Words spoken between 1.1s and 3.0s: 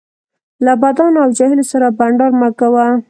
او جاهلو سره بنډار مه کوه